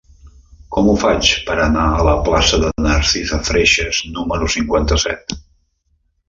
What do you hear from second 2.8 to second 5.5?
Narcisa Freixas número cinquanta-set?